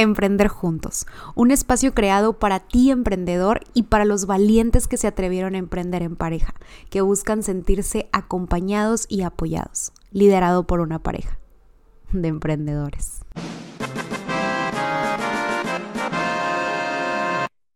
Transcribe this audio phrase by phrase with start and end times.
[0.00, 5.56] Emprender Juntos, un espacio creado para ti emprendedor y para los valientes que se atrevieron
[5.56, 6.54] a emprender en pareja,
[6.88, 11.40] que buscan sentirse acompañados y apoyados, liderado por una pareja
[12.12, 13.22] de emprendedores.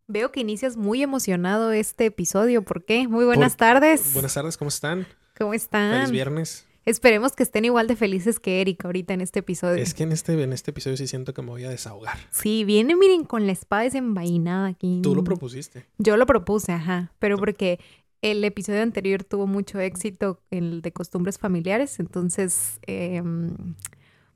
[0.07, 2.63] Veo que inicias muy emocionado este episodio.
[2.63, 3.09] ¿Por qué?
[3.09, 4.13] Muy buenas tardes.
[4.13, 5.09] Buenas tardes, ¿cómo están?
[5.37, 5.93] ¿Cómo están?
[5.93, 6.69] Feliz viernes.
[6.85, 9.81] Esperemos que estén igual de felices que Erika ahorita en este episodio.
[9.83, 12.19] Es que en este, en este episodio sí siento que me voy a desahogar.
[12.31, 15.01] Sí, viene, miren, con la espada desenvainada aquí.
[15.03, 15.87] Tú lo propusiste.
[15.99, 17.79] Yo lo propuse, ajá, pero porque
[18.21, 23.75] el episodio anterior tuvo mucho éxito, el de costumbres familiares, entonces em,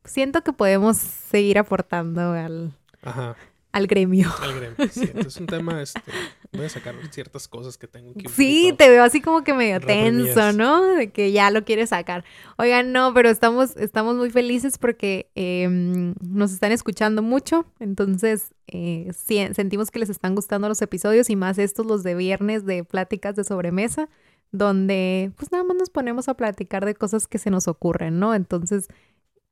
[0.04, 3.36] siento que podemos seguir aportando al, Ajá,
[3.72, 4.28] al gremio.
[4.42, 4.76] al gremio.
[4.90, 6.00] Sí, entonces es un tema, este,
[6.52, 9.78] voy a sacar ciertas cosas que tengo un Sí, te veo así como que medio
[9.78, 10.34] reprimidas.
[10.34, 10.84] tenso, ¿no?
[10.94, 12.24] De que ya lo quieres sacar.
[12.58, 17.66] Oigan, no, pero estamos, estamos muy felices porque em, nos están escuchando mucho.
[17.80, 22.14] Entonces, eh, sí, sentimos que les están gustando los episodios y más estos, los de
[22.14, 24.08] viernes de pláticas de sobremesa,
[24.52, 28.34] donde pues nada más nos ponemos a platicar de cosas que se nos ocurren, ¿no?
[28.34, 28.88] Entonces,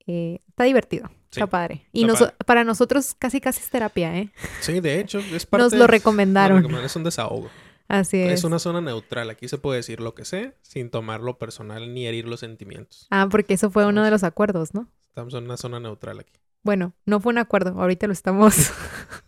[0.06, 1.86] eh, está divertido, Sí, está padre.
[1.92, 2.34] Y está padre.
[2.46, 4.30] para nosotros casi casi es terapia, ¿eh?
[4.60, 5.62] Sí, de hecho, es parte...
[5.64, 6.62] Nos lo recomendaron.
[6.62, 7.48] nos Es un desahogo.
[7.88, 8.32] Así es.
[8.32, 9.28] Es una zona neutral.
[9.30, 13.06] Aquí se puede decir lo que sea sin tomarlo personal ni herir los sentimientos.
[13.10, 14.88] Ah, porque eso fue uno de los acuerdos, ¿no?
[15.08, 16.32] Estamos en una zona neutral aquí.
[16.62, 18.54] Bueno, no fue un acuerdo, ahorita lo estamos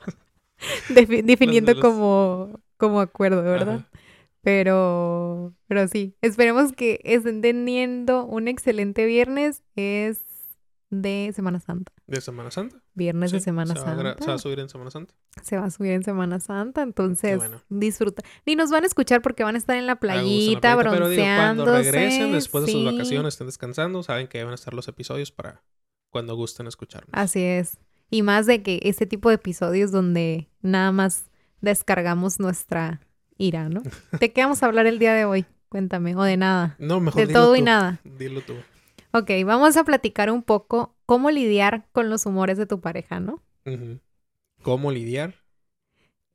[0.88, 3.74] defi- definiendo Los- como, como acuerdo, ¿verdad?
[3.76, 3.90] Ajá.
[4.42, 9.64] Pero, pero sí, esperemos que estén teniendo un excelente viernes.
[9.74, 10.20] Es
[10.90, 11.92] de Semana Santa.
[12.06, 12.76] ¿De Semana Santa?
[12.94, 14.16] Viernes de Semana se Santa.
[14.18, 15.14] se va a subir en Semana Santa.
[15.42, 17.62] Se va a subir en Semana Santa, entonces bueno.
[17.68, 18.22] disfruta.
[18.46, 20.22] Ni nos van a escuchar porque van a estar en la A gusto en la
[20.22, 21.92] playita, playita, pero digo, cuando bronceándose.
[21.92, 25.62] regresen después de sus vacaciones, estén descansando, saben que van a estar los episodios para
[26.10, 27.10] cuando gusten escucharnos.
[27.12, 27.78] Así es.
[28.08, 33.00] Y más de que este tipo de episodios donde nada más descargamos nuestra
[33.36, 33.82] ira, ¿no?
[34.20, 35.44] ¿De qué vamos a hablar el día de hoy?
[35.68, 36.76] Cuéntame, o de nada.
[36.78, 38.00] No, mejor De dilo todo y nada.
[38.04, 38.54] Dilo tú.
[39.18, 43.42] Ok, vamos a platicar un poco cómo lidiar con los humores de tu pareja, ¿no?
[44.62, 45.34] ¿Cómo lidiar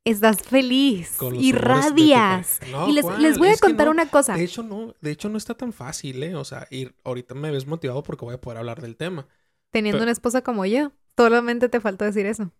[0.03, 2.59] Estás feliz, irradias.
[2.72, 3.91] No, y les, les voy a Es contar no.
[3.91, 4.36] una cosa.
[4.36, 6.34] De hecho, no, de hecho no está tan fácil, ¿eh?
[6.36, 9.28] O sea, y ahorita me ves motivado porque voy a poder hablar del tema.
[9.70, 12.52] Teniendo pero- una esposa como yo, solamente te faltó decir eso.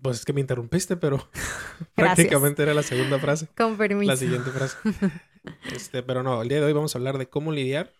[0.00, 1.28] Pues es que me interrumpiste, pero
[1.94, 3.48] prácticamente era la segunda frase.
[3.54, 4.10] Con permiso.
[4.10, 4.76] La siguiente frase.
[5.72, 7.94] Este, pero no, el día de hoy vamos a hablar de cómo lidiar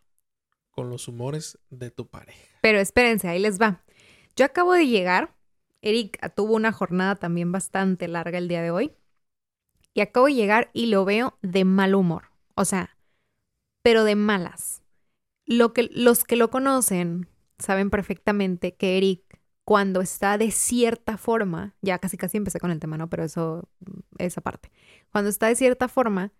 [0.81, 2.41] con los humores de tu pareja.
[2.63, 3.85] Pero espérense, ahí les va.
[4.35, 5.35] Yo acabo de llegar.
[5.83, 8.95] Eric tuvo una jornada también bastante larga el día de hoy.
[9.93, 12.31] Y acabo de llegar y lo veo de mal humor.
[12.55, 12.97] O sea,
[13.83, 14.83] pero de malas.
[15.45, 21.75] Lo que, los que lo conocen saben perfectamente que Eric, cuando está de cierta forma,
[21.83, 23.11] ya casi casi empecé con el tema, ¿no?
[23.11, 23.69] Pero eso,
[24.17, 24.73] esa parte.
[25.13, 26.33] Cuando está de cierta forma,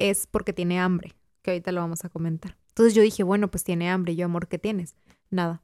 [0.00, 2.56] es porque tiene hambre, que ahorita lo vamos a comentar.
[2.74, 4.14] Entonces yo dije, bueno, pues tiene hambre.
[4.14, 4.96] Y yo, amor, ¿qué tienes?
[5.30, 5.62] Nada.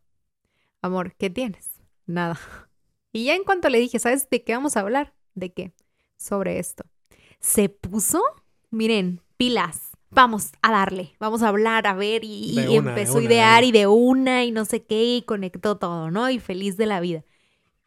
[0.81, 1.81] Amor, ¿qué tienes?
[2.07, 2.39] Nada.
[3.13, 5.15] Y ya en cuanto le dije, ¿sabes de qué vamos a hablar?
[5.35, 5.73] ¿De qué?
[6.17, 6.85] Sobre esto.
[7.41, 8.23] Se puso,
[8.71, 9.91] miren, pilas.
[10.11, 13.89] Vamos a darle, vamos a hablar, a ver, y, una, empezó a idear y de
[13.89, 16.31] una y no sé qué, y conectó todo, ¿no?
[16.31, 17.25] Y feliz de la vida.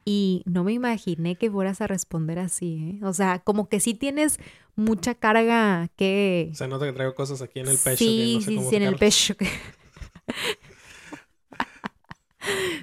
[0.03, 3.05] Y no me imaginé que fueras a responder así, ¿eh?
[3.05, 4.40] O sea, como que sí tienes
[4.75, 6.50] mucha carga que...
[6.51, 7.97] O sea, no te traigo cosas aquí en el pecho.
[7.97, 9.35] que Sí, no sé sí, cómo sí, en el pecho.
[9.38, 9.47] que-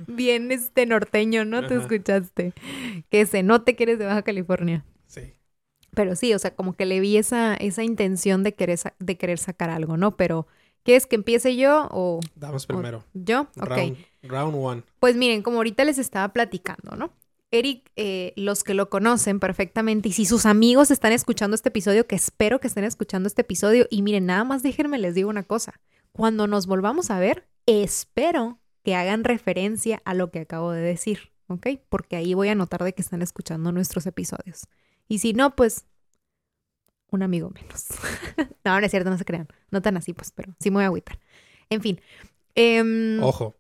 [0.07, 1.67] Bien este norteño, ¿no?
[1.67, 2.55] Te escuchaste.
[3.11, 4.85] Que se note que eres de Baja California.
[5.07, 5.35] Sí.
[5.95, 9.39] Pero sí, o sea, como que le vi esa, esa intención de querer, de querer
[9.39, 10.17] sacar algo, ¿no?
[10.17, 10.47] Pero,
[10.83, 13.05] ¿quieres que empiece yo o Damos o primero.
[13.13, 13.43] yo?
[13.61, 13.69] Ok.
[13.69, 14.83] Round, round one.
[14.99, 17.13] Pues miren, como ahorita les estaba platicando, ¿no?
[17.53, 22.07] Eric, eh, los que lo conocen perfectamente, y si sus amigos están escuchando este episodio,
[22.07, 25.43] que espero que estén escuchando este episodio, y miren, nada más déjenme les digo una
[25.43, 25.81] cosa.
[26.13, 31.33] Cuando nos volvamos a ver, espero que hagan referencia a lo que acabo de decir,
[31.49, 31.67] ¿ok?
[31.89, 34.67] Porque ahí voy a notar de que están escuchando nuestros episodios.
[35.09, 35.87] Y si no, pues
[37.11, 37.87] un amigo menos.
[38.65, 39.49] no, no es cierto, no se crean.
[39.71, 41.19] No tan así, pues, pero sí me voy a agüitar.
[41.69, 42.01] En fin.
[42.55, 43.57] em, Ojo.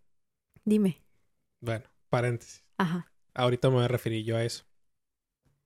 [0.64, 1.02] Dime.
[1.60, 2.64] Bueno, paréntesis.
[2.78, 3.09] Ajá.
[3.40, 4.64] Ahorita me voy a referir yo a eso.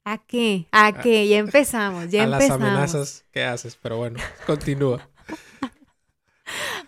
[0.04, 0.66] ¿A qué?
[0.70, 1.26] ¿A qué?
[1.28, 5.08] Ya empezamos, ya a las amenazas que haces, pero bueno, continúa.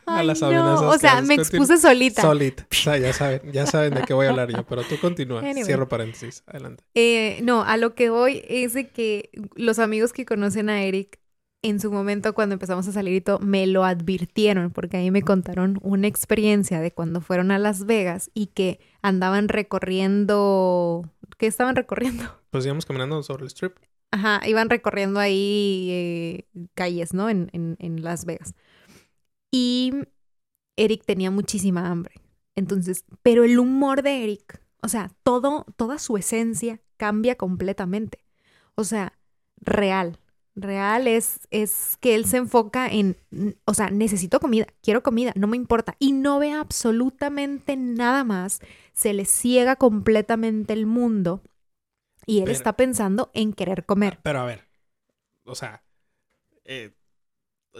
[0.04, 2.20] a las no, amenazas O sea, me expuse solita.
[2.20, 2.66] Solita.
[2.70, 5.40] O sea, ya saben, ya saben de qué voy a hablar yo, pero tú continúa.
[5.40, 5.64] Anyway.
[5.64, 6.42] Cierro paréntesis.
[6.46, 6.84] Adelante.
[6.94, 11.18] Eh, no, a lo que voy es de que los amigos que conocen a Eric
[11.68, 15.22] en su momento cuando empezamos a salir y todo, me lo advirtieron porque ahí me
[15.22, 21.76] contaron una experiencia de cuando fueron a Las Vegas y que andaban recorriendo, ¿qué estaban
[21.76, 22.24] recorriendo?
[22.50, 23.76] Pues íbamos caminando sobre el strip.
[24.10, 27.28] Ajá, iban recorriendo ahí eh, calles, ¿no?
[27.28, 28.54] En, en, en Las Vegas.
[29.50, 29.92] Y
[30.76, 32.14] Eric tenía muchísima hambre.
[32.54, 38.24] Entonces, pero el humor de Eric, o sea, todo, toda su esencia cambia completamente.
[38.74, 39.18] O sea,
[39.60, 40.18] real.
[40.56, 43.16] Real es, es que él se enfoca en,
[43.66, 45.96] o sea, necesito comida, quiero comida, no me importa.
[45.98, 48.60] Y no ve absolutamente nada más.
[48.94, 51.42] Se le ciega completamente el mundo.
[52.24, 54.18] Y él Pero- está pensando en querer comer.
[54.22, 54.64] Pero a ver,
[55.44, 55.84] o sea,
[56.64, 56.96] eh,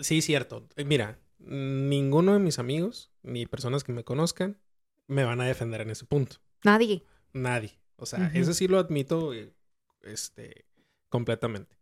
[0.03, 0.69] sí, cierto.
[0.77, 4.59] Eh, Mira, ninguno de mis amigos, ni personas que me conozcan,
[5.07, 6.37] me van a defender en ese punto.
[6.63, 7.03] Nadie.
[7.33, 7.79] Nadie.
[7.97, 9.53] O sea, eso sí lo admito eh,
[10.03, 10.67] este,
[11.09, 11.76] completamente.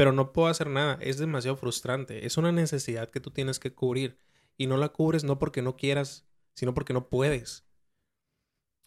[0.00, 0.96] Pero no puedo hacer nada.
[1.02, 2.24] Es demasiado frustrante.
[2.24, 4.16] Es una necesidad que tú tienes que cubrir.
[4.56, 7.64] Y no la cubres no porque no quieras, sino porque no puedes.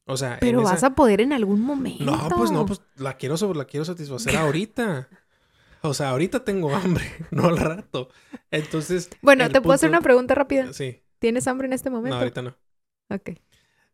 [0.06, 2.04] O sea, Pero esa- vas a poder en algún momento.
[2.04, 5.07] No, pues no, pues la quiero, la quiero satisfacer ahorita.
[5.86, 8.07] O sea, ahorita tengo hambre, no al rato.
[8.51, 9.09] Entonces.
[9.21, 10.71] Bueno, ¿te puedo hacer punto- una pregunta rápida?
[10.71, 11.01] Sí.
[11.19, 12.18] ¿Tienes hambre en este No, momento?
[12.18, 12.56] ahorita no.
[13.09, 13.31] Ok.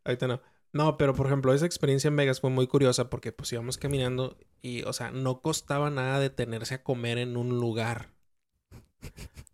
[0.06, 0.40] Ahorita no.
[0.72, 4.38] No, pero por ejemplo, esa experiencia en Vegas fue muy curiosa porque pues íbamos caminando
[4.62, 8.10] y, o sea, no costaba nada detenerse a comer en un lugar.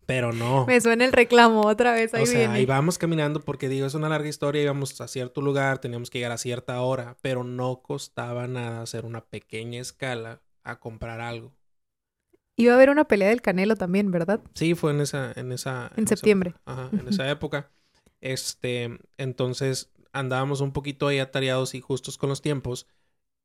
[0.06, 0.66] Pero no.
[0.68, 2.14] Me suena el reclamo otra vez.
[2.14, 2.54] Ahí O sea, viene.
[2.54, 6.20] ahí vamos caminando porque digo, es una larga historia, íbamos a cierto lugar, teníamos que
[6.20, 11.54] llegar a cierta hora, pero no costaba nada hacer una pequeña escala a comprar algo.
[12.56, 14.42] Iba a haber una pelea del Canelo también, ¿verdad?
[14.54, 15.92] Sí, fue en esa, en esa.
[15.98, 16.54] En septiembre.
[16.66, 17.72] ajá, en esa época.
[18.22, 22.88] Este, entonces andábamos un poquito ahí atareados y justos con los tiempos.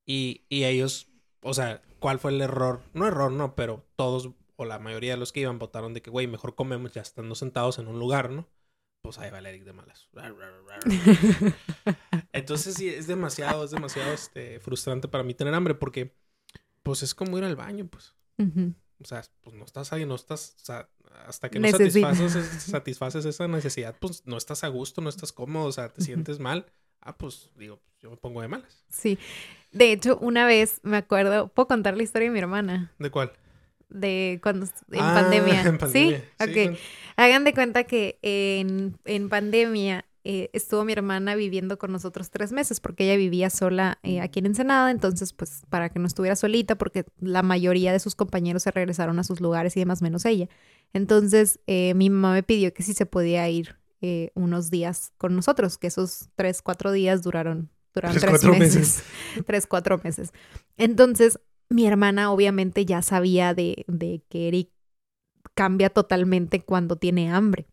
[0.07, 1.09] Y, y ellos,
[1.43, 2.83] o sea, ¿cuál fue el error?
[2.95, 6.11] No error, no, pero todos, o la mayoría de los que iban, votaron de que,
[6.11, 8.49] güey, mejor comemos ya estando sentados en un lugar, ¿no?
[9.03, 10.09] Pues ahí va el Eric de malas.
[12.33, 16.15] Entonces sí, es demasiado, es demasiado este, frustrante para mí tener hambre porque,
[16.83, 18.15] pues es como ir al baño, pues.
[18.39, 18.75] Ujú.
[19.03, 20.89] O sea, pues no estás ahí, no estás, o sea,
[21.27, 22.15] hasta que no Necesita.
[22.15, 26.03] satisfaces, satisfaces esa necesidad, pues no estás a gusto, no estás cómodo, o sea, te
[26.03, 26.67] sientes mal.
[27.01, 28.85] Ah, pues digo, yo me pongo de malas.
[28.91, 29.19] Sí.
[29.73, 32.93] De hecho, una vez me acuerdo, ¿puedo contar la historia de mi hermana?
[32.99, 33.33] ¿De cuál?
[33.89, 35.63] De cuando en Ah, pandemia.
[35.67, 36.19] en pandemia.
[36.21, 36.79] Sí, Sí, ok.
[37.17, 42.53] Hagan de cuenta que en, en pandemia eh, estuvo mi hermana viviendo con nosotros tres
[42.53, 46.37] meses porque ella vivía sola eh, aquí en Ensenada, entonces pues para que no estuviera
[46.37, 50.25] solita porque la mayoría de sus compañeros se regresaron a sus lugares y demás menos
[50.27, 50.49] ella.
[50.93, 55.35] Entonces eh, mi mamá me pidió que si se podía ir eh, unos días con
[55.35, 59.03] nosotros, que esos tres, cuatro días duraron, duraron Tres, tres, cuatro meses.
[59.47, 60.33] tres, cuatro meses.
[60.77, 61.39] Entonces
[61.71, 64.71] mi hermana obviamente ya sabía de, de que Eric
[65.55, 67.67] cambia totalmente cuando tiene hambre.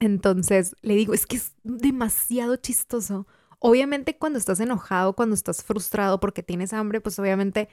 [0.00, 3.26] Entonces le digo, es que es demasiado chistoso.
[3.58, 7.68] Obviamente cuando estás enojado, cuando estás frustrado porque tienes hambre, pues obviamente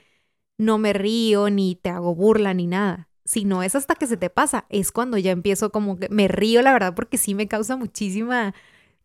[0.58, 3.08] no me río ni te hago burla ni nada.
[3.24, 6.28] Si no es hasta que se te pasa, es cuando ya empiezo como que me
[6.28, 8.54] río, la verdad, porque sí me causa muchísima,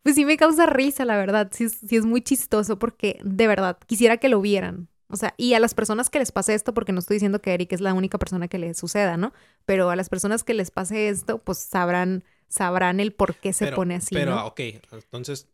[0.02, 1.50] pues sí me causa risa, la verdad.
[1.52, 4.88] Sí, sí es muy chistoso porque de verdad quisiera que lo vieran.
[5.08, 7.52] O sea, y a las personas que les pase esto, porque no estoy diciendo que
[7.54, 9.32] Eric es la única persona que le suceda, ¿no?
[9.66, 13.64] Pero a las personas que les pase esto, pues sabrán, sabrán el por qué se
[13.64, 14.46] pero, pone así, Pero, ¿no?
[14.46, 14.60] ok,
[14.92, 15.48] entonces,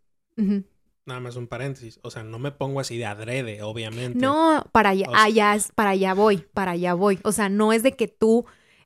[1.06, 2.00] nada más un paréntesis.
[2.02, 4.18] O sea, no me pongo así de adrede, obviamente.
[4.18, 7.18] No, para allá, O sea- allá es, para allá voy, para allá voy.
[7.22, 8.44] O sea, no es de que tú,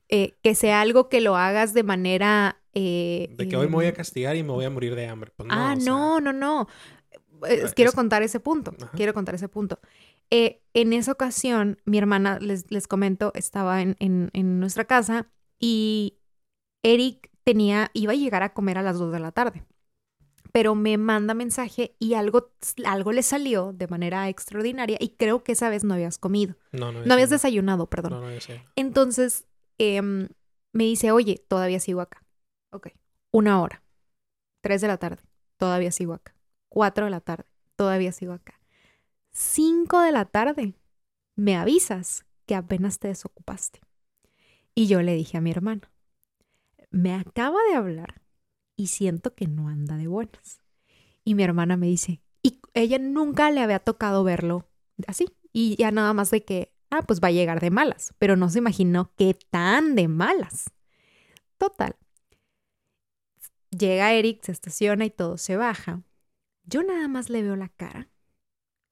[0.08, 2.60] eh, que sea algo que lo hagas de manera...
[2.74, 5.06] eh, De que hoy me voy a eh, castigar y me voy a morir de
[5.06, 5.32] hambre.
[5.34, 6.68] Pues no, ah, o sea, no, no, no.
[7.48, 8.74] Eh, es- quiero contar ese punto.
[8.80, 8.92] Ajá.
[8.94, 9.80] Quiero contar ese punto.
[10.30, 15.26] En esa ocasión, mi hermana, les, les comento, estaba en, en- en nuestra casa
[15.58, 16.18] y
[16.82, 19.64] Eric tenía, iba a llegar a comer a las 2 de la tarde.
[20.52, 22.50] Pero me manda mensaje y algo,
[22.84, 26.56] algo le salió de manera extraordinaria y creo que esa vez no habías comido.
[26.72, 28.12] No, no, No habías desayunado, perdón.
[28.12, 28.36] No, no.
[28.76, 29.46] Entonces
[29.78, 30.28] em,
[30.72, 32.22] me dice, oye, todavía sigo acá.
[32.70, 32.88] Ok.
[33.30, 33.82] Una hora.
[34.60, 35.22] Tres de la tarde.
[35.56, 36.34] Todavía sigo acá.
[36.68, 37.46] Cuatro de la tarde.
[37.76, 38.60] Todavía sigo acá.
[39.32, 40.74] Cinco de la tarde.
[41.34, 43.80] Me avisas que apenas te desocupaste.
[44.74, 45.91] Y yo le dije a mi hermana,
[46.92, 48.22] me acaba de hablar
[48.76, 50.62] y siento que no anda de buenas.
[51.24, 54.68] Y mi hermana me dice, y ella nunca le había tocado verlo
[55.06, 55.26] así.
[55.52, 58.48] Y ya nada más de que, ah, pues va a llegar de malas, pero no
[58.48, 60.70] se imaginó qué tan de malas.
[61.58, 61.96] Total.
[63.70, 66.02] Llega Eric, se estaciona y todo se baja.
[66.64, 68.10] Yo nada más le veo la cara,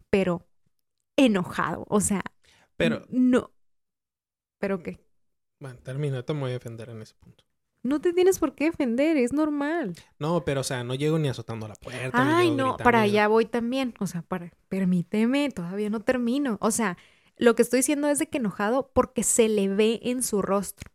[0.09, 0.49] pero
[1.17, 2.23] enojado, o sea,
[2.77, 3.53] Pero, no.
[4.59, 4.99] ¿Pero qué?
[5.59, 7.45] Bueno, termina, te voy a defender en ese punto.
[7.83, 9.95] No te tienes por qué defender, es normal.
[10.19, 12.11] No, pero o sea, no llego ni azotando la puerta.
[12.13, 13.95] Ay, no, para allá voy también.
[14.01, 16.59] O sea, para, permíteme, todavía no termino.
[16.61, 16.99] O sea,
[17.37, 20.91] lo que estoy diciendo es de que enojado porque se le ve en su rostro.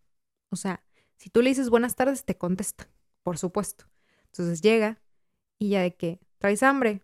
[0.50, 0.84] O sea,
[1.18, 2.88] si tú le dices buenas tardes, te contesta,
[3.24, 3.86] por supuesto.
[4.26, 5.02] Entonces llega
[5.58, 7.02] y ya de que, ¿traes hambre?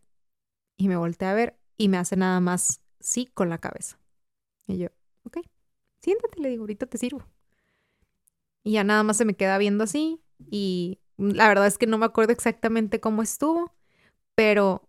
[0.77, 3.99] Y me voltea a ver y me hace nada más sí con la cabeza.
[4.67, 4.89] Y yo,
[5.23, 5.39] ok,
[6.01, 7.25] siéntate, le digo, ahorita te sirvo.
[8.63, 11.97] Y ya nada más se me queda viendo así y la verdad es que no
[11.97, 13.73] me acuerdo exactamente cómo estuvo,
[14.35, 14.87] pero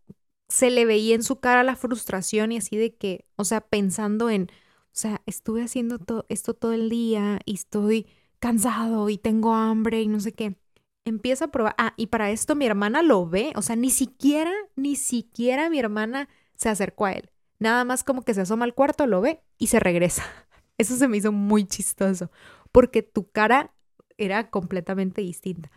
[0.48, 4.30] se le veía en su cara la frustración y así de que, o sea, pensando
[4.30, 8.06] en, o sea, estuve haciendo todo esto todo el día y estoy
[8.38, 10.56] cansado y tengo hambre y no sé qué.
[11.04, 11.74] Empieza a probar.
[11.78, 15.78] Ah, y para esto mi hermana lo ve, o sea, ni siquiera, ni siquiera mi
[15.78, 17.30] hermana se acercó a él.
[17.58, 20.24] Nada más como que se asoma al cuarto, lo ve y se regresa.
[20.78, 22.30] Eso se me hizo muy chistoso,
[22.72, 23.74] porque tu cara
[24.18, 25.70] era completamente distinta.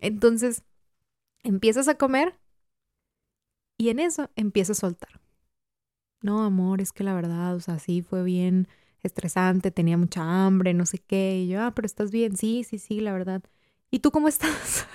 [0.00, 0.64] Entonces,
[1.42, 2.38] empiezas a comer
[3.78, 5.20] y en eso empieza a soltar.
[6.22, 8.68] No, amor, es que la verdad, o sea, sí fue bien
[9.02, 11.38] estresante, tenía mucha hambre, no sé qué.
[11.40, 13.42] Y yo, ah, pero estás bien, sí, sí, sí, la verdad.
[13.90, 14.86] ¿Y tú cómo estás?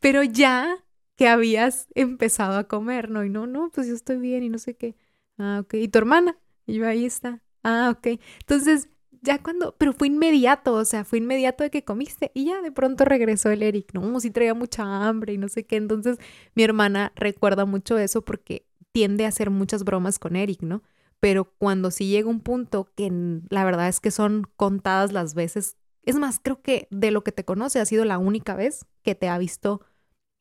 [0.00, 0.78] pero ya
[1.16, 3.24] que habías empezado a comer, ¿no?
[3.24, 4.96] Y no, no, pues yo estoy bien y no sé qué.
[5.38, 5.74] Ah, ok.
[5.74, 6.38] ¿Y tu hermana?
[6.66, 7.42] Y yo, ahí está.
[7.62, 8.20] Ah, ok.
[8.40, 8.88] Entonces,
[9.24, 12.70] ya cuando, pero fue inmediato, o sea, fue inmediato de que comiste y ya de
[12.70, 16.18] pronto regresó el Eric, no, sí traía mucha hambre y no sé qué, entonces
[16.54, 20.82] mi hermana recuerda mucho eso porque tiende a hacer muchas bromas con Eric, ¿no?
[21.20, 23.10] Pero cuando sí llega un punto que
[23.48, 27.32] la verdad es que son contadas las veces, es más, creo que de lo que
[27.32, 29.80] te conoce ha sido la única vez que te ha visto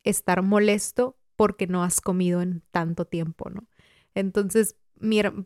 [0.03, 3.65] estar molesto porque no has comido en tanto tiempo, ¿no?
[4.13, 4.75] Entonces,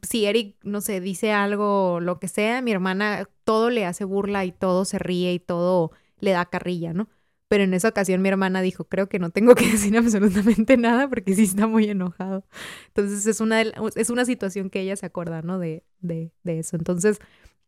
[0.04, 4.46] si Eric, no sé, dice algo, lo que sea, mi hermana todo le hace burla
[4.46, 7.10] y todo se ríe y todo le da carrilla, ¿no?
[7.48, 11.10] Pero en esa ocasión mi hermana dijo, creo que no tengo que decir absolutamente nada
[11.10, 12.46] porque sí está muy enojado.
[12.88, 15.60] Entonces es una, es una situación que ella se acuerda, ¿no?
[15.60, 16.76] De, de, de eso.
[16.76, 17.20] Entonces,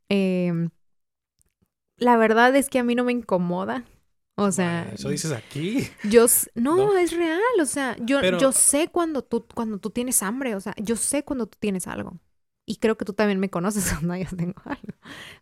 [0.10, 0.70] eh,
[1.98, 3.86] la verdad es que a mí no me incomoda
[4.42, 5.88] o sea, eso dices aquí.
[6.04, 10.56] Yo no, es real, o sea, yo, yo sé cuando tú cuando tú tienes hambre,
[10.56, 12.20] o sea, yo sé cuando tú tienes algo.
[12.66, 14.94] Y creo que tú también me conoces cuando ya tengo algo.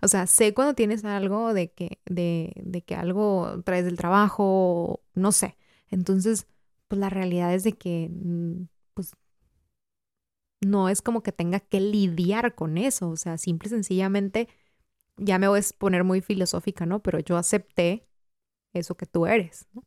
[0.01, 5.01] O sea, sé cuando tienes algo de que de, de que algo traes del trabajo,
[5.13, 5.57] no sé.
[5.89, 6.47] Entonces,
[6.87, 9.11] pues la realidad es de que mm, pues
[10.61, 14.47] no es como que tenga que lidiar con eso, o sea, simple y sencillamente
[15.17, 17.01] ya me voy a poner muy filosófica, ¿no?
[17.01, 18.07] Pero yo acepté
[18.73, 19.83] eso que tú eres, ¿no?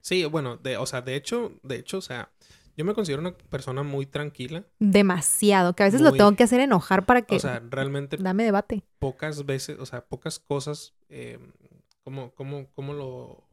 [0.00, 2.32] Sí, bueno, de, o sea, de hecho, de hecho, o sea,
[2.76, 4.64] yo me considero una persona muy tranquila.
[4.78, 7.36] Demasiado, que a veces lo tengo que hacer enojar para que...
[7.36, 8.16] O sea, realmente...
[8.16, 8.84] Dame debate.
[8.98, 11.38] Pocas veces, o sea, pocas cosas, eh,
[12.04, 13.46] ¿cómo, cómo, cómo lo,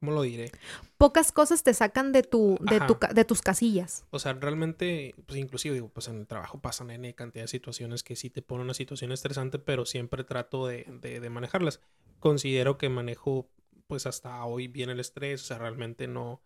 [0.00, 0.52] ¿Cómo lo diré?
[0.96, 4.06] Pocas cosas te sacan de tu, de, tu, de tus casillas.
[4.10, 8.04] O sea, realmente, pues inclusive digo, pues en el trabajo pasan N cantidad de situaciones
[8.04, 11.80] que sí te ponen una situación estresante, pero siempre trato de, de, de manejarlas.
[12.20, 13.50] Considero que manejo
[13.88, 16.42] pues hasta hoy viene el estrés, o sea, realmente no,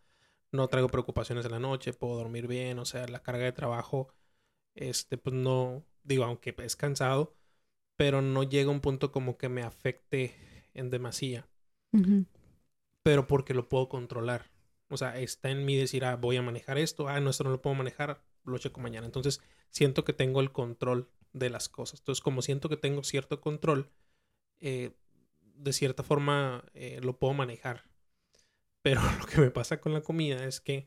[0.52, 4.08] no traigo preocupaciones en la noche, puedo dormir bien, o sea, la carga de trabajo,
[4.74, 7.36] este, pues no, digo, aunque es cansado,
[7.96, 10.34] pero no llega a un punto como que me afecte
[10.72, 11.48] en demasía.
[13.02, 14.50] Pero porque lo puedo controlar.
[14.88, 17.50] O sea, está en mí decir, ah, voy a manejar esto, ah, no, esto no
[17.50, 19.06] lo puedo manejar, lo checo mañana.
[19.06, 22.00] Entonces, siento que tengo el control de las cosas.
[22.00, 23.90] Entonces, como siento que tengo cierto control,
[24.60, 24.92] eh,
[25.62, 27.84] de cierta forma eh, lo puedo manejar.
[28.82, 30.86] Pero lo que me pasa con la comida es que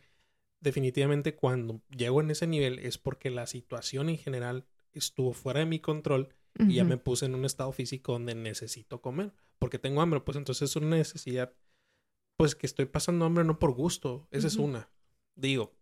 [0.59, 5.65] definitivamente cuando llego en ese nivel es porque la situación en general estuvo fuera de
[5.65, 9.33] mi control y ya me puse en un estado físico donde necesito comer.
[9.59, 11.53] Porque tengo hambre, pues entonces es una necesidad.
[12.37, 14.27] Pues que estoy pasando hambre no por gusto.
[14.31, 14.89] Esa es una.
[15.35, 15.75] Digo,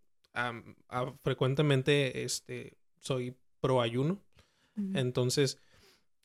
[1.22, 4.24] frecuentemente este, soy pro ayuno.
[4.96, 5.60] Entonces,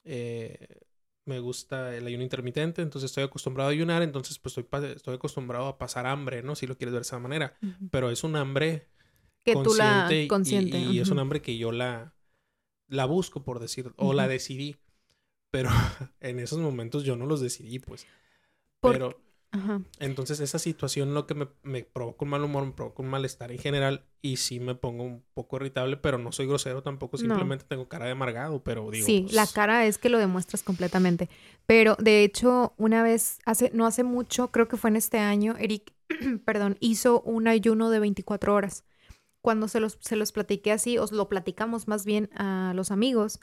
[0.05, 0.88] eh,
[1.29, 5.67] me gusta el ayuno intermitente, entonces estoy acostumbrado a ayunar, entonces pues estoy, estoy acostumbrado
[5.67, 6.57] a pasar hambre, ¿no?
[6.57, 7.55] Si lo quieres ver de esa manera.
[7.91, 8.89] Pero es un hambre
[9.45, 10.79] que tú la consciente.
[10.79, 12.15] Y, es un hambre que yo la,
[12.89, 14.77] la busco, por decir, o la decidí.
[15.51, 15.71] Pero
[16.21, 18.07] en esos momentos yo no los decidí, pues.
[18.81, 19.21] Pero
[19.99, 23.51] entonces esa situación lo que me, me, provoca un mal humor, me provoca un malestar
[23.51, 27.65] en general y sí me pongo un poco irritable, pero no soy grosero tampoco, simplemente
[27.67, 29.07] tengo cara de amargado, pero digo...
[29.07, 31.31] Sí, la pues cara es que lo demuestras completamente.
[31.67, 35.55] Pero de hecho, una vez, hace, no hace mucho, creo que fue en este año,
[35.59, 35.93] Eric,
[36.45, 38.85] perdón, hizo un ayuno de 24 horas.
[39.41, 43.41] Cuando se los, se los platiqué así, os lo platicamos más bien a los amigos,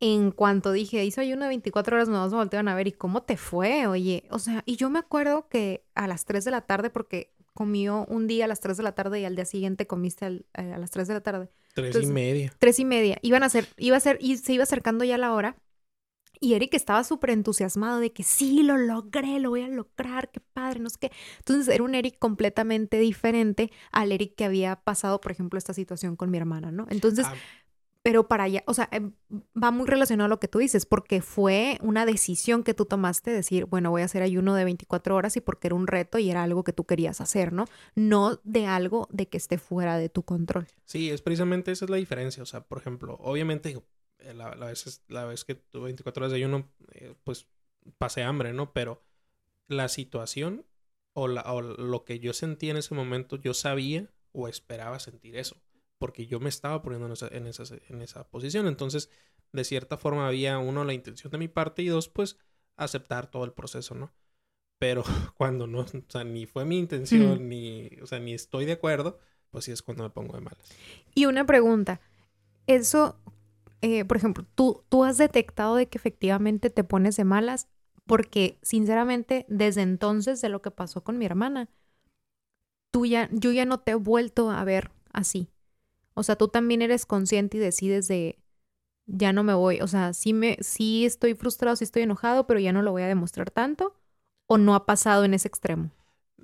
[0.00, 3.36] en cuanto dije, hizo ayuno de 24 horas, nos voltearon a ver y cómo te
[3.36, 4.24] fue, oye.
[4.30, 8.06] O sea, y yo me acuerdo que a las 3 de la tarde, porque comió
[8.08, 10.72] un día a las 3 de la tarde y al día siguiente comiste al- eh,
[10.72, 11.50] a las 3 de la tarde.
[11.74, 12.52] Tres Entonces- y media.
[12.58, 13.18] Tres y media.
[13.22, 15.56] Iban a ser, iba a ser, y se iba acercando ya la hora.
[16.42, 20.40] Y Eric estaba súper entusiasmado de que sí, lo logré, lo voy a lograr, qué
[20.40, 21.12] padre, no sé qué.
[21.38, 26.16] Entonces era un Eric completamente diferente al Eric que había pasado, por ejemplo, esta situación
[26.16, 26.86] con mi hermana, ¿no?
[26.88, 27.34] Entonces, Ah,
[28.02, 31.20] pero para allá, o sea, em, va muy relacionado a lo que tú dices, porque
[31.20, 35.36] fue una decisión que tú tomaste, decir, bueno, voy a hacer ayuno de 24 horas
[35.36, 37.66] y porque era un reto y era algo que tú querías hacer, ¿no?
[37.94, 40.66] No de algo de que esté fuera de tu control.
[40.84, 42.42] Sí, es precisamente esa es la diferencia.
[42.42, 43.76] O sea, por ejemplo, obviamente
[44.20, 44.54] eh, la,
[45.26, 47.48] vez, que tuve 24 horas de ayuno, eh, pues
[47.98, 48.72] pasé hambre, ¿no?
[48.72, 49.02] Pero
[49.68, 50.64] la situación
[51.12, 55.36] o, la, o lo que yo sentía en ese momento, yo sabía o esperaba sentir
[55.36, 55.60] eso.
[56.00, 58.66] Porque yo me estaba poniendo en esa, en esa, en esa posición.
[58.66, 59.10] Entonces,
[59.52, 62.38] de cierta forma había, uno, la intención de mi parte y dos, pues,
[62.76, 64.12] aceptar todo el proceso, ¿no?
[64.78, 65.04] Pero
[65.36, 69.18] cuando no, o sea, ni fue mi intención, ni, o sea, ni estoy de acuerdo,
[69.50, 70.66] pues sí es cuando me pongo de malas.
[71.14, 72.00] Y una pregunta,
[72.66, 73.20] eso,
[73.82, 77.68] eh, por ejemplo, ¿tú, tú has detectado de que efectivamente te pones de malas,
[78.06, 81.68] porque sinceramente desde entonces de lo que pasó con mi hermana,
[82.90, 85.48] tú ya, yo ya no te he vuelto a ver así.
[86.20, 88.38] O sea, tú también eres consciente y decides de,
[89.06, 92.60] ya no me voy, o sea, sí, me, sí estoy frustrado, sí estoy enojado, pero
[92.60, 93.96] ya no lo voy a demostrar tanto,
[94.46, 95.90] o no ha pasado en ese extremo.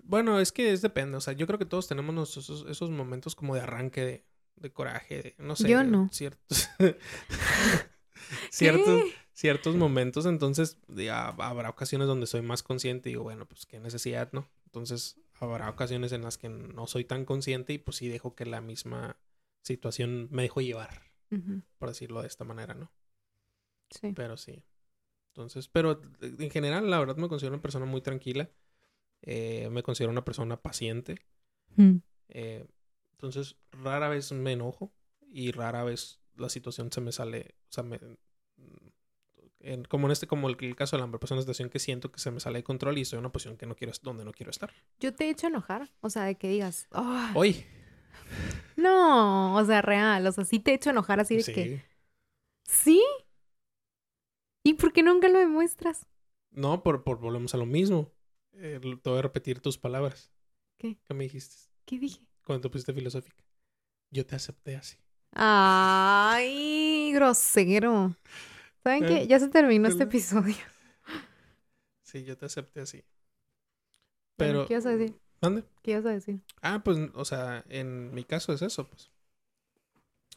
[0.03, 1.19] Bueno, es que es depende.
[1.19, 4.25] O sea, yo creo que todos tenemos esos, esos momentos como de arranque de,
[4.57, 5.69] de coraje, de, no sé.
[5.69, 6.09] Yo no.
[6.11, 6.71] Ciertos,
[8.51, 9.03] ciertos,
[9.35, 10.25] ciertos momentos.
[10.25, 14.49] Entonces, ya habrá ocasiones donde soy más consciente y digo, bueno, pues qué necesidad, ¿no?
[14.65, 18.47] Entonces, habrá ocasiones en las que no soy tan consciente y pues sí dejo que
[18.47, 19.19] la misma
[19.67, 22.91] situación me dejo llevar, Ujú, por decirlo de esta manera, ¿no?
[23.91, 24.13] Sí.
[24.15, 24.63] Pero sí.
[25.29, 28.51] Entonces, pero en general, la verdad me considero una persona muy tranquila.
[29.23, 31.17] Eh, me considero una persona paciente.
[31.77, 31.97] Mm.
[32.29, 32.67] Eh,
[33.13, 34.93] entonces, rara vez me enojo
[35.29, 37.99] y rara vez la situación se me sale, o sea, me,
[39.61, 42.19] en- como en este, como el, el caso de la una situación que siento que
[42.21, 44.33] se me sale de control y estoy en una posición que no quiero, donde no
[44.33, 44.73] quiero estar.
[45.01, 47.33] Yo te he hecho enojar, o sea, de que digas, "Ah".
[47.35, 47.65] Hoy,
[48.77, 51.53] no, o sea, real, o sea, sí te he hecho enojar así de sí.
[51.53, 51.85] que,
[52.65, 53.03] ¿sí?
[54.65, 56.07] ¿Y por qué nunca lo demuestras?
[56.51, 58.13] No, por, por volvemos a lo mismo.
[58.53, 60.33] Eh, te voy a repetir tus palabras.
[60.79, 60.97] ¿Qué?
[61.05, 62.21] ¿Qué me dijiste ¿Qué dije?
[62.45, 63.45] cuando te pusiste filosófica?
[64.11, 64.99] Yo te acepté así.
[65.33, 68.17] Ay, grosero.
[68.83, 69.27] ¿Saben Eh, qué?
[69.27, 70.57] Ya se terminó este episodio.
[72.03, 73.05] Sí, yo te acepté así.
[74.37, 74.67] Pero...
[74.67, 75.17] ¿Qué ibas a decir?
[75.41, 75.65] ¿Mande?
[75.83, 76.41] ¿Qué ibas a decir?
[76.63, 79.11] Ah, pues, o sea, en mi caso es eso, pues.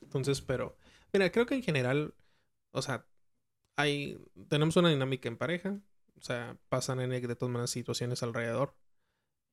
[0.01, 0.77] Entonces, pero,
[1.13, 2.13] mira, creo que en general,
[2.71, 3.05] o sea,
[3.75, 5.79] hay, tenemos una dinámica en pareja,
[6.17, 8.75] o sea, pasan en, de todas maneras situaciones alrededor,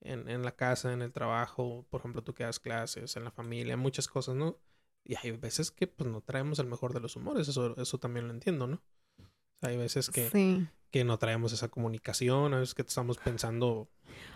[0.01, 3.31] en, en la casa, en el trabajo, por ejemplo, tú que das clases, en la
[3.31, 4.59] familia, muchas cosas, ¿no?
[5.05, 8.27] Y hay veces que, pues, no traemos el mejor de los humores, eso, eso también
[8.27, 8.83] lo entiendo, ¿no?
[9.19, 10.67] O sea, hay veces que, Sí.
[10.91, 13.89] que no traemos esa comunicación, a veces que estamos pensando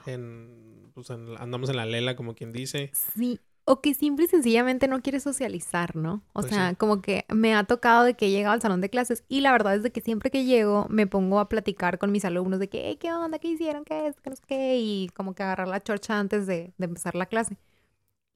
[0.07, 2.91] en, pues, en- andamos en la lela, como quien dice.
[3.17, 3.41] Sí.
[3.65, 6.25] O que simple y sencillamente no quieres socializar, ¿no?
[6.33, 6.77] O Pues sea, sí.
[6.77, 9.53] como que me ha tocado de que he llegado al salón de clases y la
[9.53, 12.69] verdad es de que siempre que llego me pongo a platicar con mis alumnos de
[12.69, 13.39] que, "Hey, ¿qué onda?
[13.39, 13.85] ¿Qué hicieron?
[13.85, 14.21] ¿Qué es?
[14.21, 14.79] ¿Qué no sé qué?
[14.79, 17.59] Y como que agarrar la chorcha antes de, de empezar la clase.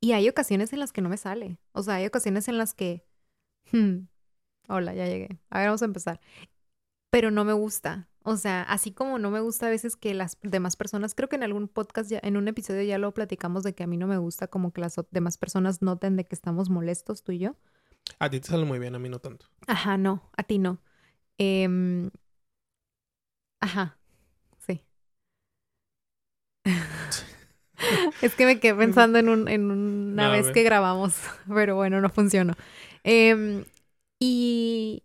[0.01, 1.59] Y hay ocasiones en las que no me sale.
[1.73, 3.05] O sea, hay ocasiones en las que,
[3.73, 4.07] "Hmm,
[4.69, 5.41] hola, ya llegué.
[5.51, 6.21] A ver, vamos a empezar.
[7.11, 8.09] Pero no me gusta.
[8.27, 11.37] O sea, así como no me gusta a veces que las demás personas, creo que
[11.37, 14.07] en algún podcast, ya, en un episodio ya lo platicamos de que a mí no
[14.07, 17.55] me gusta como que las demás personas noten de que estamos molestos tú y yo.
[18.19, 19.45] A ti te sale muy bien, a mí no tanto.
[19.67, 20.81] Ajá, no, a ti no.
[21.37, 22.11] Em,
[23.61, 23.99] ajá,
[24.67, 24.83] sí.
[28.23, 30.53] es que me quedé pensando en, un, en una vez ve.
[30.53, 31.15] que grabamos,
[31.49, 32.55] pero bueno, no funcionó.
[33.03, 33.67] Em,
[34.19, 35.03] y,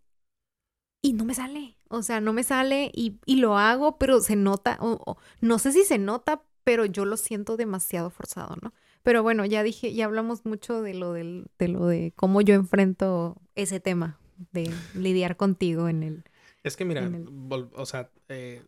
[1.01, 4.35] y no me sale, o sea, no me sale y, y lo hago, pero se
[4.35, 8.73] nota, o- o- no sé si se nota, pero yo lo siento demasiado forzado, ¿no?
[9.03, 12.53] Pero bueno, ya dije, ya hablamos mucho de lo del, de lo de cómo yo
[12.55, 14.19] enfrento ese tema
[14.51, 16.23] de lidiar contigo en el.
[16.63, 17.27] Es que mira, el-
[17.73, 18.61] o sea, eh,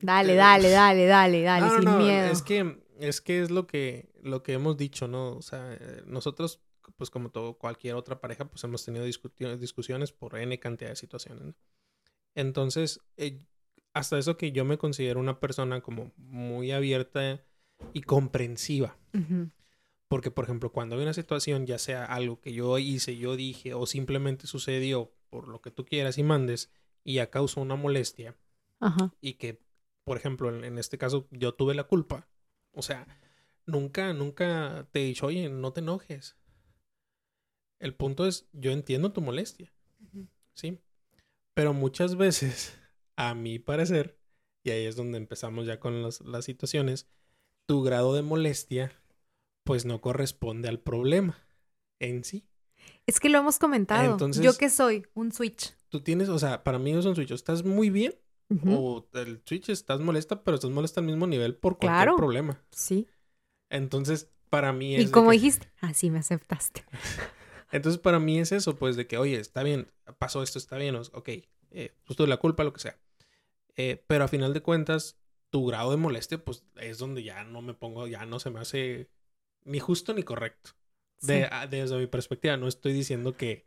[0.00, 2.32] Dale, Eh, dale, dale, dale, dale, no, no, sin no, miedo.
[2.32, 5.36] es que es que es lo que lo que hemos dicho, ¿no?
[5.36, 6.60] O sea, eh, nosotros
[6.96, 11.44] pues como todo cualquier otra pareja, pues hemos tenido discusiones por n cantidad de situaciones.
[11.44, 11.54] ¿no?
[12.34, 13.40] Entonces, eh,
[13.92, 17.44] hasta eso que yo me considero una persona como muy abierta
[17.92, 18.96] y comprensiva.
[20.08, 23.74] Porque, por ejemplo, cuando hay una situación, ya sea algo que yo hice, yo dije,
[23.74, 26.70] o simplemente sucedió por lo que tú quieras y mandes
[27.04, 28.36] y ya causa una molestia
[29.20, 29.62] y que,
[30.04, 32.28] por ejemplo, en, en este caso yo tuve la culpa,
[32.72, 33.06] o sea,
[33.66, 36.36] nunca, nunca te he dicho, oye, no te enojes.
[37.82, 39.72] El punto es, yo entiendo tu molestia.
[40.54, 40.78] ¿sí?
[41.54, 42.78] Pero muchas veces,
[43.16, 44.16] a mi parecer,
[44.62, 47.08] y ahí es donde empezamos ya con las, las situaciones,
[47.66, 48.92] tu grado de molestia,
[49.64, 51.38] pues no corresponde al problema
[52.00, 52.44] en sí.
[53.06, 54.12] Es que lo hemos comentado.
[54.12, 55.04] Entonces- ¿Yo qué soy?
[55.14, 55.74] Un switch.
[55.88, 58.14] Tú tienes, o sea, para mí es un switch, estás muy bien
[58.66, 62.16] o el switch estás molesta, pero estás molesta al mismo nivel por cualquier Claro.
[62.16, 62.62] problema.
[62.70, 63.08] Sí.
[63.70, 66.84] Entonces, para mí es Y como que- dijiste, así me aceptaste.
[67.72, 70.94] Entonces, para mí es eso, pues, de que, oye, está bien, pasó esto, está bien,
[70.94, 71.28] ok,
[71.70, 72.98] eh, pues tuve la culpa, lo que sea.
[73.76, 75.18] Eh, pero a final de cuentas,
[75.50, 78.60] tu grado de molestia, pues, es donde ya no me pongo, ya no se me
[78.60, 79.08] hace
[79.64, 80.70] ni justo ni correcto.
[81.22, 81.48] De, Sí.
[81.50, 83.66] a- desde mi perspectiva, no estoy diciendo que,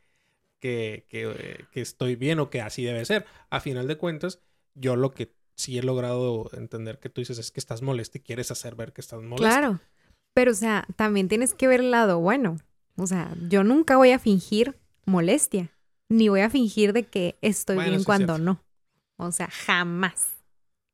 [0.60, 3.26] que, que, que estoy bien o que así debe ser.
[3.50, 4.42] A final de cuentas,
[4.76, 8.22] yo lo que sí he logrado entender que tú dices es que estás molesta y
[8.22, 9.60] quieres hacer ver que estás molesta.
[9.60, 9.80] Claro.
[10.34, 12.58] Pero, o sea, también tienes que ver el lado bueno.
[12.98, 15.72] O sea, yo nunca voy a fingir molestia.
[16.10, 18.64] Ni voy a fingir de que estoy Bueno, bien es cuando no.
[19.18, 20.36] O sea, jamás.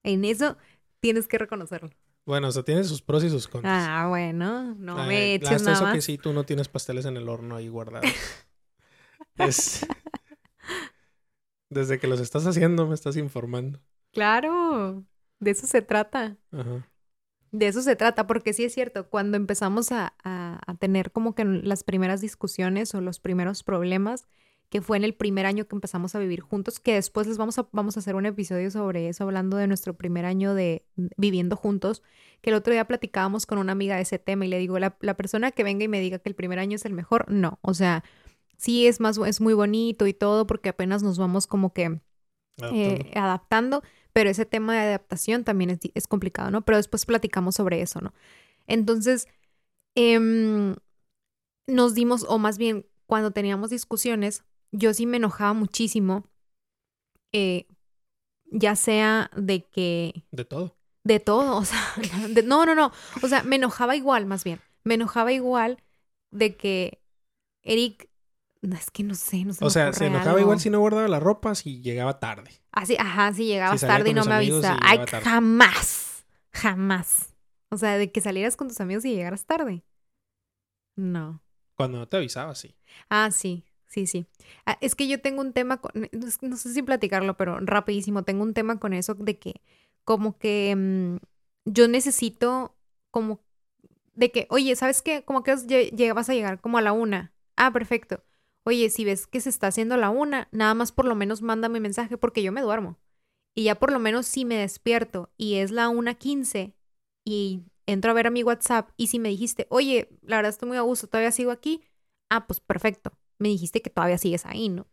[0.04, 0.58] En eso
[1.00, 1.90] tienes que reconocerlo.
[2.26, 3.86] Bueno, o sea, tiene sus pros y sus contras.
[3.88, 5.96] Ah, bueno, no Ay, me eches hasta nada eso más.
[5.96, 8.10] que sí, tú no tienes pasteles en el horno ahí guardados.
[9.38, 9.86] Es-
[11.70, 13.80] Desde que los estás haciendo me estás informando.
[14.14, 15.06] Claro,
[15.40, 16.38] de eso se trata.
[16.52, 16.88] Ajá.
[17.52, 21.44] De eso se trata, porque sí es cierto, cuando empezamos a, a- tener como que
[21.44, 24.26] las primeras discusiones o los primeros problemas,
[24.70, 27.60] que fue en el primer año que empezamos a vivir juntos, que después les vamos
[27.60, 30.86] a, vamos a hacer un episodio sobre eso, hablando de nuestro primer año de
[31.18, 32.04] viviendo juntos,
[32.42, 34.96] que el otro día platicábamos con una amiga de ese tema y le digo, la,
[35.02, 37.60] la persona que venga y me diga que el primer año es el mejor, no,
[37.62, 38.04] o sea,
[38.58, 42.00] sí es más, es muy bonito y todo, porque apenas nos vamos como que
[42.58, 43.06] Adaptando.
[43.06, 43.84] eh, adaptando,
[44.14, 46.64] pero ese tema de adaptación también es, complicado, ¿no?
[46.64, 48.14] Pero después platicamos sobre eso, ¿no?
[48.68, 49.28] Entonces,
[49.96, 50.76] em,
[51.68, 56.30] nos dimos, o más bien, cuando teníamos discusiones, yo sí me enojaba muchísimo,
[57.32, 57.68] eh,
[58.46, 60.78] ya sea de que, De todo.
[61.04, 61.80] de todo, o sea,
[62.30, 65.82] de- no, no, no, o sea, me enojaba igual, más bien, me enojaba igual
[66.32, 67.02] de que
[67.64, 68.11] Eric,
[68.62, 69.66] es que no sé, no sé.
[69.66, 72.52] O sea, se enojaba igual si no guardaba la ropa, si llegaba tarde.
[72.72, 74.78] Así, ajá, si llegabas tarde y no me avisaba.
[74.82, 75.26] Ay, tarde.
[75.26, 76.26] jamás.
[76.54, 77.36] Jamás.
[77.70, 79.84] O sea, de que salieras con tus amigos y llegaras tarde.
[80.96, 81.42] No.
[81.76, 82.76] Cuando no te avisaba, sí.
[83.10, 84.28] Ah, sí, sí, sí.
[84.66, 87.60] Ah, es que yo tengo un tema con, no es- no sé si platicarlo, pero
[87.60, 89.62] rapidísimo, tengo un tema con eso de que
[90.04, 91.18] como que mm,
[91.66, 92.76] yo necesito
[93.10, 93.40] como
[94.14, 95.24] de que, oye, ¿sabes qué?
[95.24, 95.52] Como que
[96.14, 97.34] vas a llegar como a la una.
[97.56, 98.24] Ah, perfecto.
[98.64, 101.80] Oye, si ves que se está haciendo la una, nada más por lo menos mándame
[101.80, 103.00] mensaje porque yo me duermo.
[103.56, 106.76] Y ya por lo menos si me despierto y es la una quince
[107.26, 110.70] y entro a ver a mi WhatsApp y si me dijiste, oye, la verdad estoy
[110.70, 111.84] muy a gusto, todavía sigo aquí,
[112.30, 113.12] ah, pues perfecto.
[113.40, 114.88] Me dijiste que todavía sigues ahí, ¿no?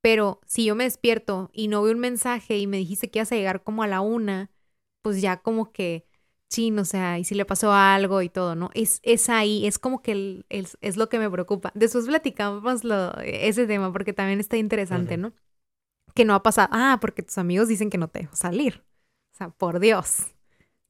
[0.00, 3.32] Pero si yo me despierto y no veo un mensaje y me dijiste que ibas
[3.32, 4.50] a llegar como a la una,
[5.02, 6.05] pues ya como que,
[6.48, 8.70] chin, o sea, y si le pasó algo y todo, ¿no?
[8.74, 11.72] Es, es ahí, es como que el- el- es lo que me preocupa.
[11.74, 15.16] Después platicamos lo, ese tema porque también está interesante.
[15.16, 15.32] ¿no?
[16.14, 16.68] Que no ha pasado.
[16.72, 18.84] Ah, porque tus amigos dicen que no te dejo salir.
[19.34, 20.28] O sea, por Dios.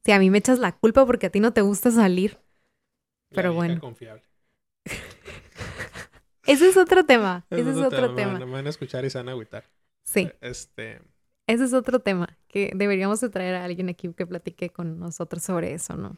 [0.05, 2.39] Si a mí me echas la culpa porque a ti no te gusta salir.
[3.29, 3.79] Pero bueno.
[3.81, 4.23] confiable.
[6.45, 7.45] Ese es otro tema.
[7.49, 8.39] Ese es otro tema.
[8.39, 9.65] Me van a escuchar y se van a agüitar.
[10.03, 10.31] Sí.
[10.39, 11.01] Este,
[11.47, 15.41] Ese es otro tema que deberíamos de traer a alguien aquí que platique con nosotros
[15.43, 16.17] sobre eso, ¿no?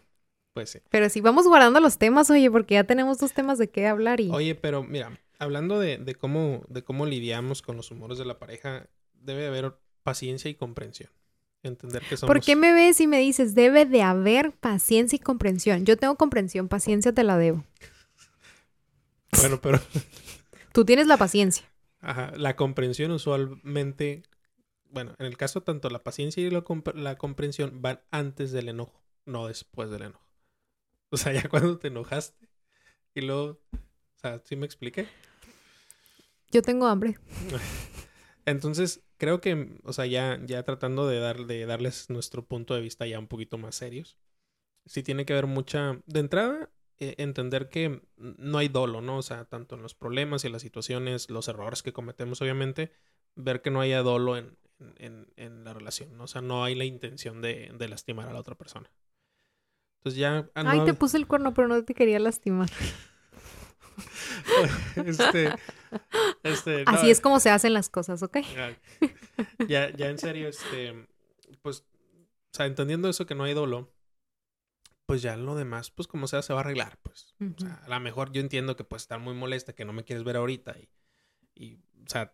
[0.54, 0.80] pues sí.
[0.90, 4.20] Pero sí, vamos guardando los temas, oye, porque ya tenemos dos temas de qué hablar
[4.20, 4.30] y...
[4.32, 8.40] Oye, pero mira, hablando de, de cómo, de cómo lidiamos con los humores de la
[8.40, 11.12] pareja, debe haber paciencia y comprensión.
[11.62, 12.34] Entender que somos...
[12.34, 15.86] ¿Por qué me ves y me dices, debe de haber paciencia y comprensión?
[15.86, 17.64] Yo tengo comprensión, paciencia te la debo.
[19.40, 19.80] Bueno, pero
[20.74, 21.66] Tú tienes la paciencia.
[22.02, 24.24] ajá, la comprensión usualmente,
[24.90, 28.70] bueno, en el caso tanto la paciencia y la, comp- la comprensión van antes del
[28.70, 30.28] enojo, no después del enojo.
[31.12, 32.50] O sea, ya cuando te enojaste
[33.14, 35.08] y luego, o sea, ¿sí me expliqué?
[36.52, 37.18] Yo tengo hambre.
[38.46, 42.82] Entonces, creo que, o sea, ya, ya tratando de, dar, de darles nuestro punto de
[42.82, 44.18] vista ya un poquito más serios,
[44.86, 49.18] sí tiene que haber mucha, de entrada, eh, entender que no hay dolo, ¿no?
[49.18, 52.92] O sea, tanto en los problemas y las situaciones, los errores que cometemos, obviamente,
[53.36, 54.58] ver que no haya dolo en,
[54.98, 56.26] en, en la relación, ¿no?
[56.26, 58.90] O sea, no hay la intención de, de lastimar a la otra persona.
[59.98, 60.50] Entonces ya...
[60.56, 62.70] ah, Ay, te puse el cuerno, pero no te quería lastimar.
[65.06, 65.54] este,
[66.44, 68.38] Este, no, Así es como se hacen las cosas, ¿ok?
[69.68, 71.08] Ya, ya, en serio, este,
[71.62, 73.94] pues, o sea, entendiendo eso que no hay dolo,
[75.06, 77.36] pues ya lo demás, pues como sea, se va a arreglar, pues.
[77.42, 80.04] O sea, a lo mejor yo entiendo que pues estar muy molesta, que no me
[80.04, 80.90] quieres ver ahorita y,
[81.56, 82.34] y, o sea,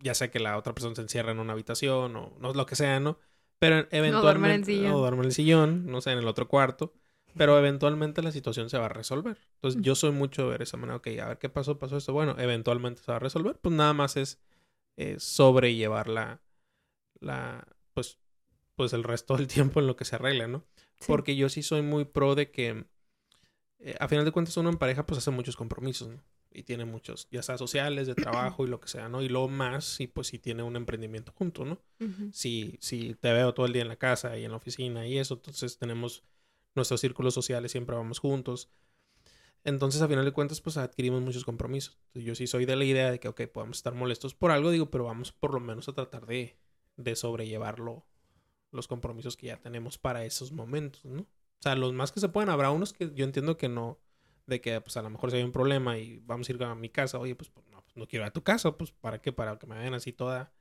[0.00, 2.76] ya sé que la otra persona se encierra en una habitación o no lo que
[2.76, 3.18] sea, ¿no?
[3.58, 4.20] Pero eventualmente...
[4.20, 4.92] duerme en el sillón.
[4.92, 6.92] O duerme en el sillón, no sé, en el otro cuarto.
[7.36, 9.38] Pero eventualmente la situación se va a resolver.
[9.54, 12.12] Entonces yo soy mucho de ver esa manera, ok, a ver qué pasó, pasó esto.
[12.12, 13.58] Bueno, eventualmente se va a resolver.
[13.58, 14.40] Pues nada más es
[14.96, 16.42] eh, sobrellevar la,
[17.20, 18.18] la, pues,
[18.74, 20.64] pues el resto del tiempo en lo que se arregla, ¿no?
[20.98, 21.06] Sí.
[21.06, 22.84] Porque yo sí soy muy pro de que,
[23.78, 26.22] eh, a final de cuentas, uno en pareja pues hace muchos compromisos, ¿no?
[26.54, 29.22] Y tiene muchos, ya sea sociales, de trabajo y lo que sea, ¿no?
[29.22, 31.80] Y luego más, si pues si tiene un emprendimiento junto, ¿no?
[32.32, 35.18] Si, si te veo todo el día en la casa y en la oficina y
[35.18, 36.24] eso, entonces tenemos
[36.74, 38.68] nuestros círculos sociales, siempre vamos juntos.
[39.64, 41.96] Entonces, a final de cuentas, pues adquirimos muchos compromisos.
[42.06, 44.70] Entonces, yo sí soy de la idea de que, ok, podemos estar molestos por algo,
[44.70, 46.56] digo, pero vamos por lo menos a tratar de,
[46.96, 48.04] de sobrellevarlo,
[48.72, 51.22] los compromisos que ya tenemos para esos momentos, ¿no?
[51.22, 54.00] O sea, los más que se puedan, habrá unos que yo entiendo que no,
[54.46, 56.74] de que pues a lo mejor si hay un problema y vamos a ir a
[56.74, 59.20] mi casa, oye, pues, pues, no, pues, no quiero ir a tu casa, pues ¿para
[59.20, 59.32] qué?
[59.32, 60.52] Para que me vean así toda,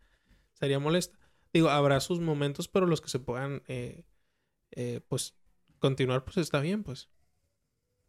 [0.54, 1.18] sería molesta.
[1.54, 4.06] Digo, habrá sus momentos, pero los que se puedan, eh,
[4.72, 5.36] eh, pues,
[5.80, 7.10] continuar, pues está bien, pues.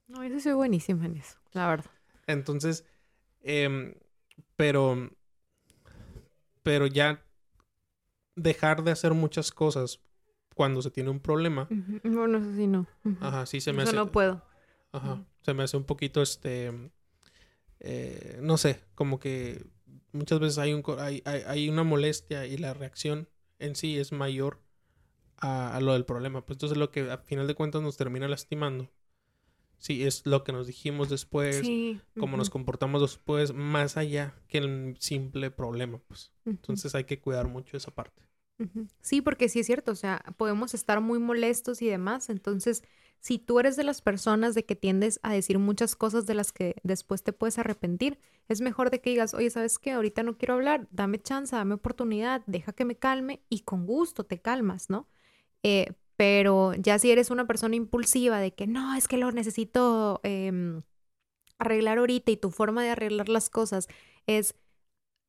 [0.06, 1.90] No, yo soy buenísima en eso, la verdad.
[2.26, 2.84] Entonces,
[3.40, 3.94] em,
[4.56, 5.10] pero,
[6.62, 7.24] pero ya
[8.36, 10.00] dejar de hacer muchas cosas
[10.54, 11.68] cuando se tiene un problema.
[12.04, 12.86] Bueno, eso sí no.
[13.20, 14.42] Ajá, sí se me Eso hace, no puedo.
[14.92, 15.24] ajá.
[15.42, 16.72] Se me hace un poquito, este,
[17.80, 19.66] eh, no sé, como que
[20.12, 23.28] muchas veces hay, un, hay, hay, hay una molestia y la reacción
[23.58, 24.60] en sí es mayor
[25.36, 26.44] a, a lo del problema.
[26.44, 28.90] Pues entonces lo que a final de cuentas nos termina lastimando.
[29.78, 32.00] Sí, es lo que nos dijimos después, sí.
[32.16, 36.30] cómo nos comportamos después, más allá que el simple problema, pues.
[36.46, 38.22] Entonces hay que cuidar mucho esa parte.
[39.00, 42.84] Sí, porque sí es cierto, o sea, podemos estar muy molestos y demás, entonces,
[43.22, 46.50] si tú eres de las personas de que tiendes a decir muchas cosas de las
[46.50, 49.92] que después te puedes arrepentir, es mejor de que digas, oye, ¿sabes qué?
[49.92, 54.24] Ahorita no quiero hablar, dame chance, dame oportunidad, deja que me calme y con gusto
[54.24, 55.06] te calmas, ¿no?
[55.62, 60.20] Eh, pero ya si eres una persona impulsiva de que no, es que lo necesito
[60.24, 60.82] em,
[61.58, 63.86] arreglar ahorita y tu forma de arreglar las cosas
[64.26, 64.56] es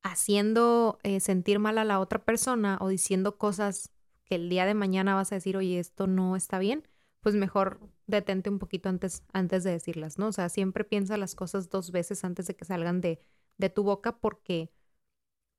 [0.01, 3.91] haciendo eh, sentir mal a la otra persona o diciendo cosas
[4.25, 6.87] que el día de mañana vas a decir, oye, esto no está bien,
[7.23, 10.27] pues mejor detente un poquito antes, antes de decirlas, ¿no?
[10.29, 13.21] O sea, siempre piensa las cosas dos veces antes de que salgan de,
[13.59, 14.71] de tu boca porque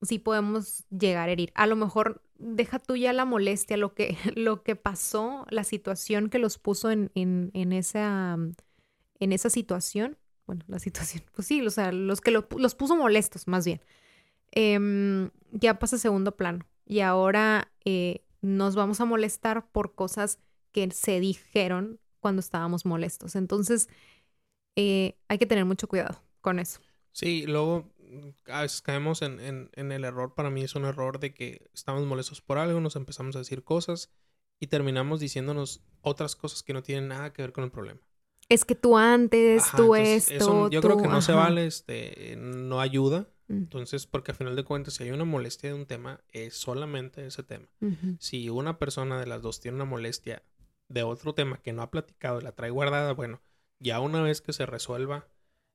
[0.03, 1.53] sí podemos llegar a herir.
[1.55, 6.31] A lo mejor deja tú ya la molestia, lo que, lo que pasó, la situación
[6.31, 8.37] que los puso en, en, en esa,
[9.21, 10.19] en esa situación.
[10.47, 13.81] Bueno, la situación, pues sí, o sea, los que los puso molestos, más bien.
[14.53, 16.67] em, ya pasa segundo plano.
[16.87, 20.39] Y ahora eh, nos vamos a molestar por cosas
[20.75, 23.37] que se dijeron cuando estábamos molestos.
[23.37, 23.89] Entonces,
[24.77, 26.81] eh, hay que tener mucho cuidado con eso.
[27.13, 30.85] Sí, luego mm, a veces caemos en, en, en el error, para mí es un
[30.85, 34.11] error de que estamos molestos por algo, nos empezamos a decir cosas
[34.59, 38.01] y terminamos diciéndonos otras cosas que no tienen nada que ver con el problema.
[38.49, 41.67] Es que tú antes, Ajá, tú entonces, esto, eso yo creo que no se vale,
[41.67, 43.29] este, no ayuda.
[43.49, 46.55] Mm, Entonces, porque al final de cuentas, si hay una molestia de un tema, es
[46.55, 47.69] solamente ese tema.
[48.19, 50.43] Si una persona de las dos tiene una molestia
[50.89, 53.43] de otro tema que no ha platicado y la trae guardada, bueno,
[53.79, 55.29] ya una vez que se resuelva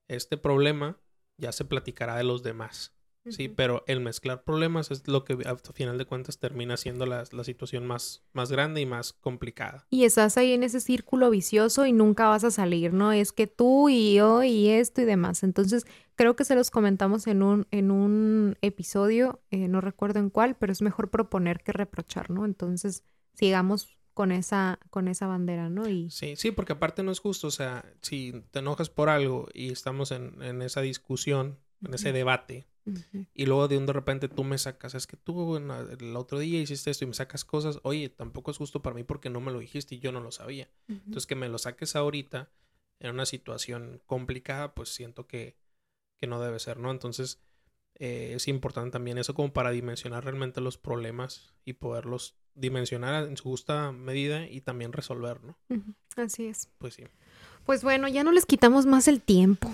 [0.07, 0.97] este problema,
[1.37, 2.95] ya se platicará de los demás.
[3.27, 7.25] Sí, pero el mezclar problemas es lo que a final de cuentas termina siendo la,
[7.31, 9.85] la situación más, más grande y más complicada.
[9.89, 13.11] Y estás ahí en ese círculo vicioso y nunca vas a salir, ¿no?
[13.11, 15.43] Es que tú y yo y esto y demás.
[15.43, 20.29] Entonces, creo que se los comentamos en un, en un episodio, eh, no recuerdo en
[20.29, 22.45] cuál, pero es mejor proponer que reprochar, ¿no?
[22.45, 25.87] Entonces, sigamos con esa, con esa bandera, ¿no?
[25.87, 29.47] Y Sí, sí, porque aparte no es justo, o sea, si te enojas por algo
[29.53, 32.67] y estamos en, en esa discusión, en ese debate,
[33.33, 36.17] y luego de un de repente tú me sacas, es que tú en la- el
[36.17, 39.29] otro día hiciste esto y me sacas cosas, oye, tampoco es justo para mí porque
[39.29, 40.69] no me lo dijiste y yo no lo sabía.
[40.89, 42.51] Entonces que me lo saques ahorita
[42.99, 45.55] en una situación complicada, pues siento que,
[46.17, 46.91] que no debe ser, ¿no?
[46.91, 47.39] Entonces
[47.95, 53.37] eh, es importante también eso como para dimensionar realmente los problemas y poderlos dimensionar en
[53.37, 55.57] su justa medida y también resolver, ¿no?
[56.15, 56.69] Así es.
[56.77, 57.03] Pues sí.
[57.65, 59.71] Pues bueno, ya no les quitamos más el tiempo.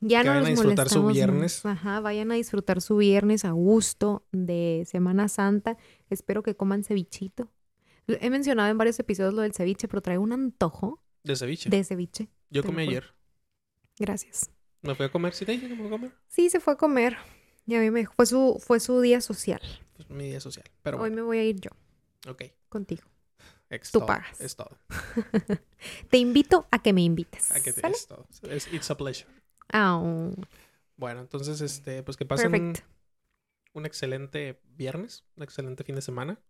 [0.00, 1.66] Ya Que no vayan a disfrutar su molestamos viernes.
[1.66, 5.76] Ajá, vayan a disfrutar su viernes a gusto de Semana Santa.
[6.10, 7.50] Espero que coman cevichito.
[8.06, 11.70] He mencionado en varios episodios lo del ceviche, pero traigo un antojo De ceviche.
[11.70, 12.28] de ceviche.
[12.50, 13.14] Yo comí ayer.
[13.98, 14.50] Gracias.
[14.82, 15.32] Me fui a comer.
[15.32, 16.12] ¿Sí te dije que fui a comer?
[16.26, 17.16] Sí, se fue a comer.
[17.66, 19.60] Y a mí me dijo, fue su, fue su día social.
[19.96, 20.66] Pues mi día social.
[20.82, 21.70] Pero Hoy me voy a ir yo,
[22.28, 22.42] ok.
[22.68, 23.02] contigo.
[23.70, 24.40] Es Tú todo, pagas.
[24.40, 24.70] Es todo.
[26.10, 27.50] Te invito a que me invites.
[27.50, 27.94] Hay que- ¿sale?
[27.94, 28.26] Es todo.
[28.72, 29.28] It's a pleasure.
[29.72, 30.00] Ah,
[30.96, 32.74] Bueno, entonces, este, pues que pasen
[33.72, 36.40] un, excelente viernes, un excelente fin de semana.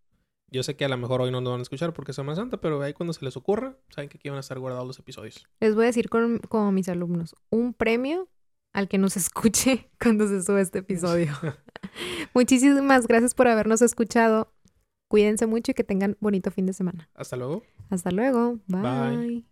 [0.50, 2.36] Yo sé que a lo mejor hoy no nos van a escuchar porque es Semana
[2.36, 4.98] Santa, pero ahí cuando se les ocurra, saben que aquí van a estar guardados los
[4.98, 5.46] episodios.
[5.60, 8.28] Les voy a decir con, como mis alumnos, un premio
[8.74, 11.32] al que nos escuche cuando se sube este episodio.
[12.34, 14.52] Muchísimas gracias por habernos escuchado.
[15.14, 17.08] Cuídense mucho y que tengan bonito fin de semana.
[17.14, 17.62] Hasta luego.
[17.88, 18.58] Hasta luego.
[18.66, 18.82] Bye.
[18.82, 19.44] Bye.